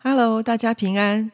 [0.00, 1.32] Hello，大家平安。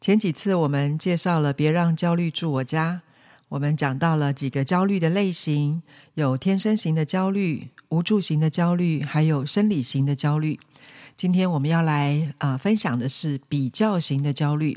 [0.00, 3.02] 前几次我们介绍了“别让焦虑住我家”，
[3.50, 5.82] 我们讲到了几个焦虑的类型，
[6.14, 10.58] 有天生型的焦虑、无助型的焦虑，还有生理型的焦虑。
[11.16, 14.76] 今天我们要来啊、分享的是比较型的焦虑。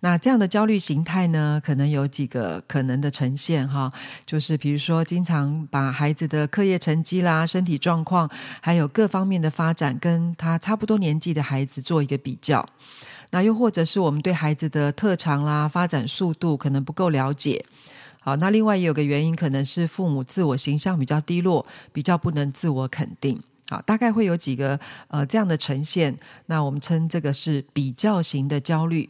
[0.00, 3.92] 那这样的焦虑形态呢，可能有几个可能的呈现哈，
[4.24, 8.30] 就是比如说经常把孩子的课业成绩啦、身体状况，
[8.60, 12.64] 还有各方面的发展，跟他差不多年纪的孩子做一个比较。
[13.30, 17.64] 那又或者是我们对孩子的特长啦、发展速度可能不够了解。
[18.20, 23.42] 好，那另外也有个原因，可能是父母自我形象比较低落，比较不能自我肯定。
[23.72, 26.14] 好，大概会有几个呃这样的呈现。
[26.44, 29.08] 那我们称这个是比较型的焦虑。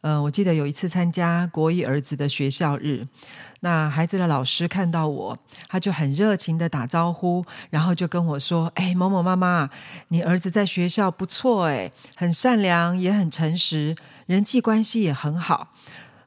[0.00, 3.06] 呃，我记得有一次参加国一儿子的学校日，
[3.60, 9.70] 那孩子的老师看到我，他就很热情的打招呼，然后就跟我说：“哎，某某妈妈，
[10.08, 13.94] 你儿子在学校不错，哎，很善良，也很诚实，
[14.26, 15.68] 人际关系也很好。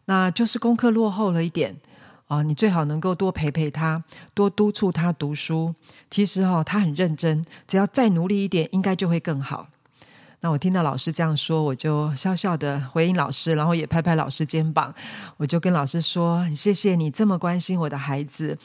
[0.06, 1.76] 那就是功课落后了一点。”
[2.30, 5.74] 啊，你最好能够多陪陪他，多督促他读书。
[6.12, 9.68] 其实哦，他很认真，只要再努力一点，应该就会更好。
[10.42, 14.94] 那我听到老师这样说，我就笑笑的回应老师，然后也拍拍老师肩膀。
[15.36, 18.58] 我就跟老师说：“谢谢你这么关心我的孩子。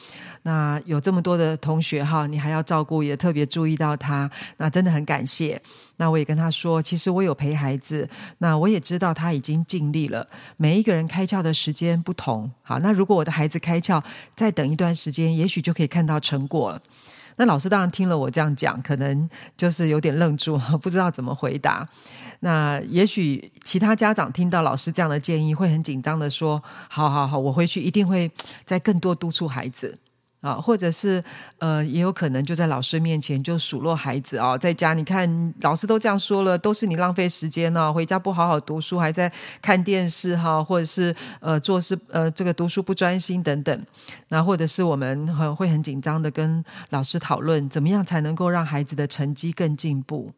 [0.43, 5.61] 那有这么多的同学哈，你还要照顾，也特别注意到他，那真的很感谢。
[5.97, 10.25] 那我也跟他说，其实我有陪孩子，那我也知道他已经尽力了。
[10.55, 14.01] 每一个人开窍的时间不同，好，那如果我的孩子开窍，
[14.33, 16.81] 再等一段时间，也许就可以看到成果了。”
[17.37, 21.87] 那老师当然听了我这样讲，可能就是有点愣住， 不知道怎么回答。
[22.41, 28.29] 那也许其他家长听到老师这样的建议，会很紧张的说：“好好好，我回去一定会
[28.63, 29.97] 再更多督促孩子。”
[30.45, 31.23] 啊，或者是
[31.57, 43.85] 呃，也有可能就在老师面前就数落孩子啊，在家你看老师都这样说了，都是你浪费时间呢，回家不好好读书，还在看电视哈，或者是呃做事呃这个读书不专心等等，
[44.27, 50.31] 那或者是我们很会很紧张的跟老师讨论，怎么样才能够让孩子的成绩更进步？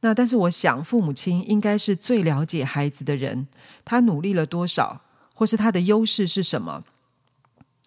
[0.00, 3.46] 那但是我想，父母亲应该是最了解孩子的人，
[3.84, 5.02] 他努力了多少，
[5.34, 6.82] 或是他的优势是什么？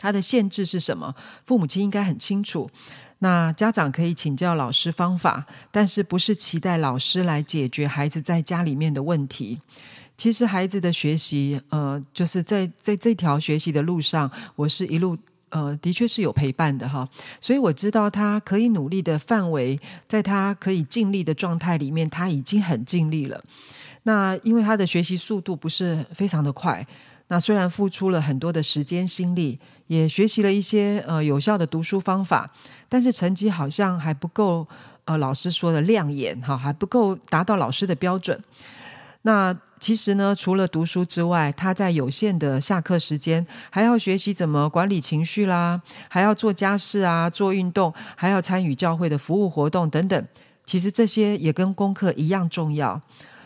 [0.02, 1.16] 他的限制是什么？
[1.46, 2.70] 父母亲应该很清楚。
[3.20, 9.62] 那家长可以请教老师方法，但是不是期待老师来解决孩子在家里面的问题？
[10.18, 15.16] 其实孩子的学习，呃，就是在在这条学习的路上，我是一路
[15.50, 17.08] 呃，的确是有陪伴的哈。
[17.40, 23.44] 所以我知道他可以努力的范围，在他可以尽力的状态里面，他已经很尽力了。
[24.04, 26.86] 那因为他的学习速度不是非常的快。
[27.32, 32.52] 那虽然付出了很多的时间心力，也学习了一些呃有效的读书方法，
[32.90, 34.68] 但是成绩好像还不够
[35.06, 38.38] 呃老师说的亮眼哈，还不够达到老师的标准。
[39.22, 50.28] 那其实呢，除了读书之外，他在有限的下课时间，还要学习怎么管理情绪啦，还要做家事啊，做运动，还要参与教会的服务活动等等。
[50.66, 53.02] 其实这些也跟功课一样重要。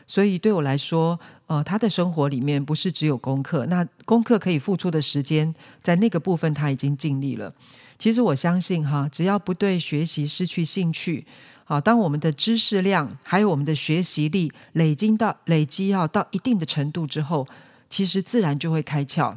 [0.07, 7.53] 所以对我来说，呃，他的生活里面不是只有功课，那功课可以付出的时间，在那个部分他已经尽力了。
[7.97, 11.25] 其实我相信哈，只要不对学习失去兴趣，
[11.63, 17.47] 好，当我们的知识量还有我们的学习力累积到累积要到一定的程度之后，
[17.89, 19.35] 其实自然就会开窍。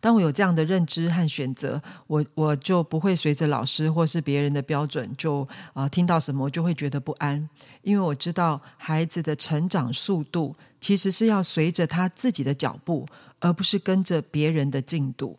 [0.00, 7.48] 当我有这样的认知和选择，我我就不会随着老师或是别人的标准就啊、听到什么就会觉得不安，
[7.82, 13.06] 因为我知道孩子的成长速度其实是要随着他自己的脚步，
[13.40, 15.38] 而不是跟着别人的进度。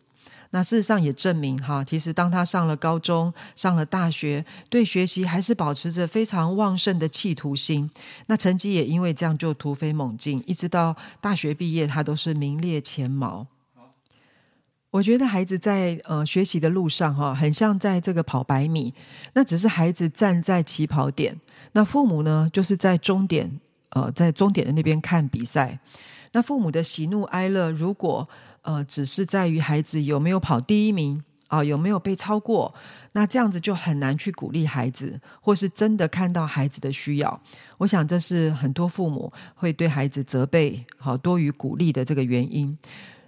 [0.50, 7.90] 那事实上也证明哈，其实当他上了高中、上了大学，对学习还是保持着非常旺盛的企图心，
[8.26, 13.44] 那成绩也因为这样就突飞猛进，一直到大学毕业，他都是名列前茅。
[14.94, 18.94] 我觉得孩子在呃学习的路上哈，很像在这个跑百米，
[19.32, 21.36] 那只是孩子站在起跑点，
[21.72, 23.50] 那父母呢就是在终点，
[23.88, 25.76] 呃，在终点的那边看比赛。
[26.30, 28.28] 那父母的喜怒哀乐，如果
[28.62, 32.72] 呃只是在于孩子有没有跑第一名啊，有没有被超过，
[33.14, 37.42] 那这样子就很难去鼓励孩子，或是真的看到孩子的需要。
[37.78, 42.78] 我想这是很多父母会对孩子责备好多于鼓励的这个原因。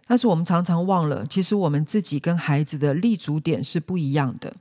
[0.07, 4.53] 但是我们常常忘了，其实我们自己跟孩子的立足点是不一样的。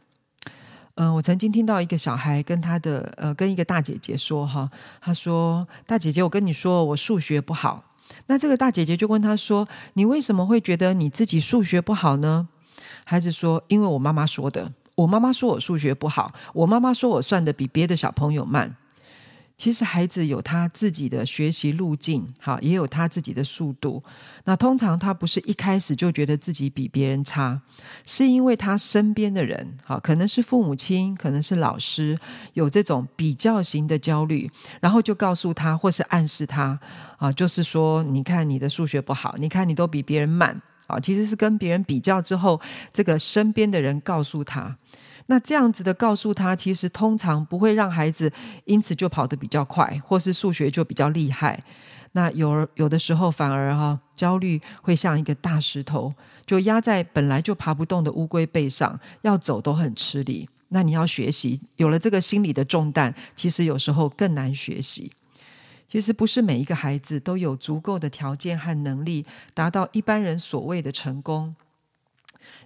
[0.95, 4.69] 嗯、我曾经听到一个小孩跟他的呃，跟一个大姐姐说哈，
[5.01, 7.83] 他说：“大姐姐，我跟你说，我数学不好。”
[8.27, 12.47] 那这个大姐姐就问他说：“你为什么会觉得你自己数学不好呢？”
[13.03, 18.75] 孩子说：“因为我妈妈说的，我妈妈说我数学不好，我妈妈说我算的比别的小朋友慢。”
[19.57, 24.03] 其实孩子有他自己的学习路径，好，也有他自己的速度。
[24.43, 27.59] 那通常他不是一开始就觉得自己比别人差，
[28.05, 32.19] 是因为他身边的人，好，可能是父母亲，可能是老师，
[32.53, 36.77] 有这种比较型的焦虑，然后就告诉他或是暗示他，
[37.17, 42.59] 啊，就是说，你看你的数学不好，你看你都比别人慢，啊，其实是跟别人比较之后，
[42.91, 44.75] 这个身边的人告诉他。
[45.27, 48.31] 那这样子的告诉他，其实通常不会让孩子
[48.65, 51.63] 因此就跑得比较快，或是数学就比较厉害。
[52.11, 56.13] 那有有的时候反而哈，焦虑会像一个大石头，
[56.45, 60.47] 就压在本来就爬不动的乌龟背上，要走都很吃力。
[60.69, 65.11] 那你要学习，有了这个心理的重担，其实有时候更难学习。
[65.87, 71.55] 其实不是每一个孩子都有足够的条件和能力，达到一般人所谓的成功。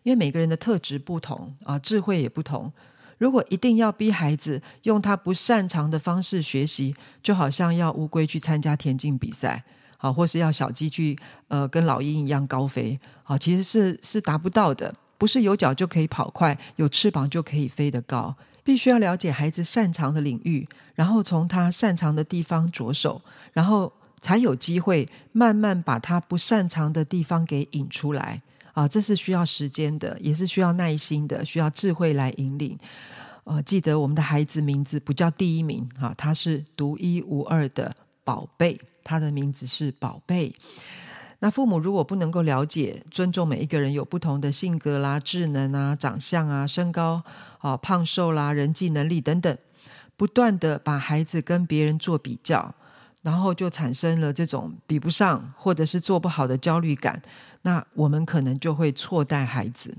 [0.03, 2.71] 因为每个人的特质不同啊，智慧也不同。
[3.17, 9.61] 如果一定要逼孩子用他不擅长的方式学习，就好像要乌龟去参加田径比赛，
[9.97, 11.17] 好，或是要小鸡去
[11.49, 14.95] 呃跟老鹰一样高飞，好，其实是是达不到的。
[15.17, 18.33] 不是有脚就可以跑快，有翅膀就可以飞得高。
[18.63, 20.65] 必须要了解孩子擅长的领域，
[20.95, 23.21] 然后从他擅长的地方着手，
[23.51, 23.91] 然后
[24.21, 28.41] 才有机会慢慢把他不擅长的地方给引出来。
[28.73, 32.77] 啊，这是需要时间的，也是需要耐心的，需要智慧来引领。
[33.45, 40.53] 呃，记得我们的孩子名字不叫第一名，哈，他是独一无二的宝贝，他的名字是宝贝。
[41.39, 47.23] 那父母如果不能够了解、尊重每一个人有不同的性格啦、智能啊、长相啊、身高
[47.59, 49.57] 啊、胖瘦啦、人际能力等等，
[50.17, 52.75] 不断的把孩子跟别人做比较，
[53.21, 57.21] 然后就产生了这种比不上或者是做不好的焦虑感。
[57.61, 59.93] 那我们可能就会错待孩子，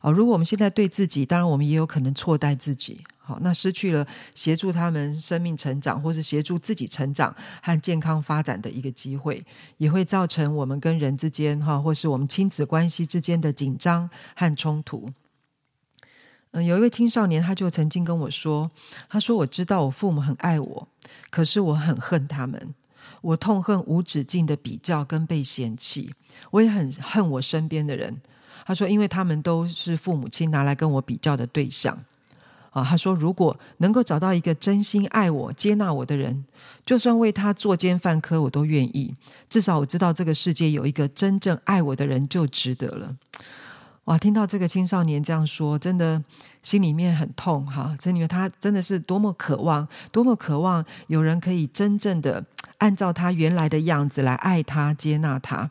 [0.00, 9.44] 哦，如果我们现在对自己，当然我们也有可能错待自己，好，那失去了协助他们生命成长，或是协助自己成长和健康发展的一个机会，
[9.76, 15.12] 也会造成我们跟人之间，哈，或是我们亲子关系之间的紧张和冲突。
[16.56, 18.70] 嗯，有一位青少年，他就曾经跟我说，
[19.08, 20.88] 他说：“我知道我父母很爱我，
[21.28, 22.74] 可是我很恨他们。”
[23.22, 26.14] 我痛恨无止境的比较跟被嫌弃，
[26.50, 28.20] 我也很恨我身边的人。
[28.66, 31.98] 他说，因为他们都是父母亲拿来跟我比较的对象。
[32.70, 36.44] 啊，他说，如果能够找到一个真心爱我、接纳我的人，
[36.84, 39.14] 就算为他作奸犯科，我都愿意。
[39.48, 43.16] 至少我知道这个世界有一个真正爱我的人就值得了。
[44.04, 46.22] 哇，听到这个青少年这样说，真的
[46.62, 47.96] 心里面很痛哈。
[47.98, 52.44] 这里面他真的是多么渴望，多么渴望有人可以真正的
[52.78, 55.70] 按照他原来的样子来爱他、接纳他。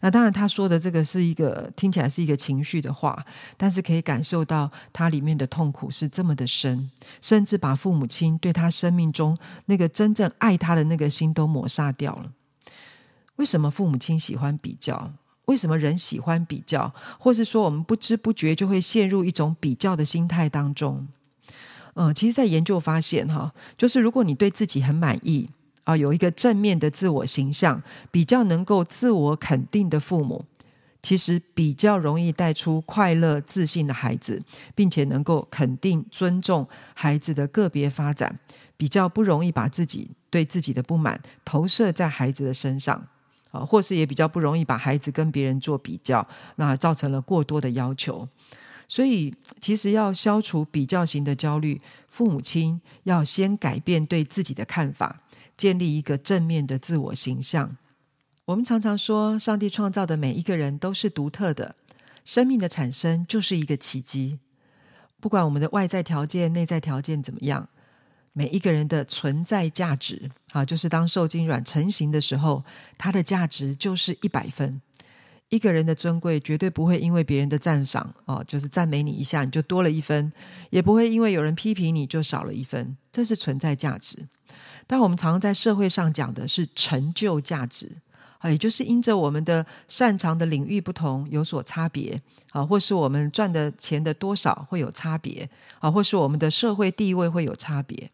[0.00, 3.24] 那当然，他说的这个是一个听起来是一个情绪的话，
[3.56, 6.90] 但是可以感受到他里面的痛苦是这么的深，
[7.20, 12.32] 甚至把父母亲对他生命中那个真正爱他的那个心都抹杀掉了。
[13.36, 15.12] 为什么父母亲喜欢比较？
[15.46, 21.06] 为什么人喜欢比较，或是说我们不知不觉就会陷入一种比较的心态当中？
[21.94, 25.50] 嗯，其实，在研究发现，哈，就是如果你对自己很满意
[25.84, 30.44] 啊，有一个正面的自我形象，比较能够自我肯定的父母，
[31.02, 34.40] 其实比较容易带出快乐自信的孩子，
[34.74, 38.38] 并且能够肯定尊重孩子的个别发展，
[38.76, 43.06] 比较不容易把自己对自己的不满投射在孩子的身上。
[43.52, 48.28] 啊，或是也比较不容易把孩子跟别人做比较，那造成了过多的要求。
[48.88, 55.20] 所以，其实要消除比较型的焦虑，父母亲要先改变对自己的看法，
[55.56, 57.76] 建立一个正面的自我形象。
[58.44, 61.74] 我们常常说，上帝创造的每一个人都是独特的，
[62.24, 64.40] 生命的产生就是一个奇迹。
[65.20, 67.68] 不管我们的外在条件、内在条件怎么样。
[68.32, 72.64] 每一个人的存在价值，啊，就是当受精卵成型的时候，
[72.96, 74.80] 它的价值就是一百分。
[75.50, 80.32] 一个人的尊贵绝对不会因为别人的赞赏，哦，就是赞美你一下你就多了一分，
[80.70, 82.96] 也不会因为有人批评你就少了一分。
[83.12, 84.26] 这是存在价值。
[84.86, 87.98] 但我们常常在社会上讲的是成就价值。
[88.42, 92.20] 啊，也就是因着我们的擅长的领域不同有所差别
[92.50, 98.10] 啊，或是我们赚的钱的多少会有差别啊，或是我们的社会地位会有差别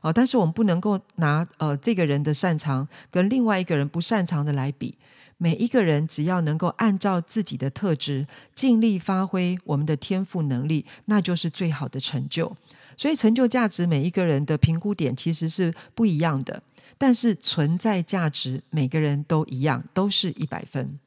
[0.00, 4.96] 啊，但是我们不能够拿呃这个人的擅长跟另外一个人不擅长的来比。
[5.38, 8.24] 每一个人只要能够按照自己的特质
[8.54, 12.56] 尽力发挥我们的天赋能力，那就是最好的成就。
[12.96, 16.62] 所以成就价值每一个人的评估点其实是不一样的。
[17.02, 21.00] 但是存在价值，每个人都一样，都是一百分。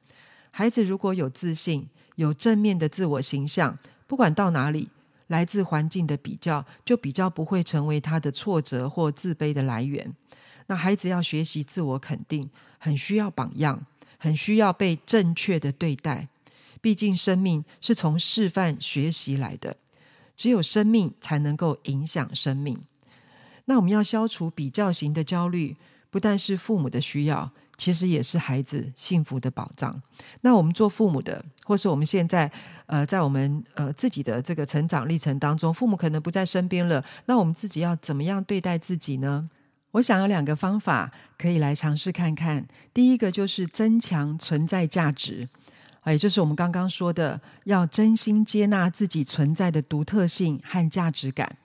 [0.51, 4.89] 孩子如果有自信，有正面的自我形象，不管到哪里，
[5.27, 10.13] 来自环境的比较，就比较不会成为他的挫折或自卑的来源。
[10.67, 13.85] 那孩子要学习自我肯定，很需要榜样，
[14.17, 16.27] 很需要被正确的对待。
[16.81, 19.77] 毕竟生命是从示范学习来的，
[20.35, 22.77] 只有生命才能够影响生命。
[23.65, 25.75] 那我们要消除比较型的焦虑，
[26.09, 30.01] 不但是父母的需要，其实也是孩子幸福的保障。
[30.41, 32.49] 那我们做父母的，或是我们现在
[32.85, 39.49] 呃，在我们呃自己的这个成长历程当中，父母可能不在身边了，那我们自己要怎么样对待自己呢？
[39.91, 42.67] 我想有两个方法可以来尝试看看。
[42.93, 45.47] 第一个就是增强存在价值，
[46.05, 51.57] 也就是我们刚刚说的，要真心接纳自己存在的独特性和价值感。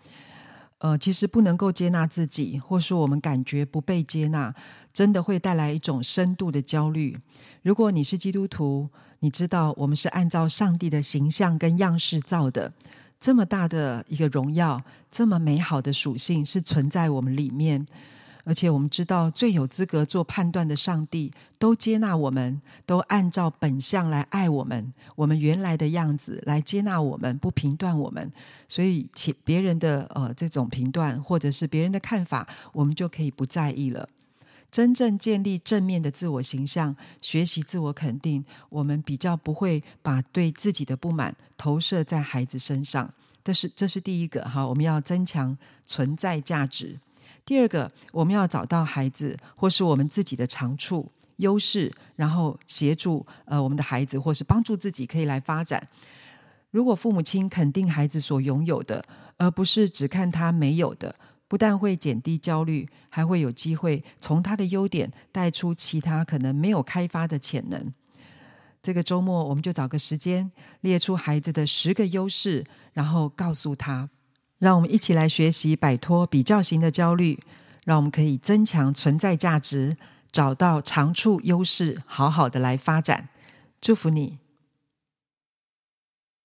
[0.81, 4.55] 呃，其实不能够接纳自己，或是我们感觉不被接纳，
[4.93, 7.17] 真的会带来一种深度的焦虑。
[7.63, 12.73] 如果你是基督徒，你知道我们是按照上帝的形象跟样式造的，
[13.21, 17.85] 这么大的一个荣耀，这么美好的属性是存在我们里面。
[18.45, 28.31] 而且我们知道，最有资格做判断的上帝都接纳我们，都按照本相来爱我们，我们原来的样子来接纳我们，不评断我们。
[28.69, 34.09] 所以，其别人的呃这种评断或者是别人的看法，我们就可以不在意了。
[34.71, 43.13] 真正建立正面的自我形象，学习自我肯定，我们比较不会把对自己的不满投射在孩子身上。
[43.43, 46.97] 这是这是第一个哈，我们要增强存在价值。
[47.51, 55.89] 第二个，我们要找到孩子或是我们自己的长处、优势，然后协助呃我们的孩子，或是帮助自己可以来发展。
[56.71, 59.05] 如果父母亲肯定孩子所拥有的，
[59.37, 61.13] 而不是只看他没有的，
[61.49, 67.93] 不但会减低焦虑，还会有机会从他的优点带出其他可能没有开发的潜能。
[68.81, 70.49] 这个周末，我们就找个时间
[70.83, 74.09] 列出孩子的十个优势，然后告诉他。
[74.61, 77.41] 让我们一起来学习摆脱比较型的焦虑，
[77.85, 79.97] 让我们可以增强存在价值，
[80.31, 83.29] 找到长处优势，好好的来发展。
[83.81, 84.39] 祝福你。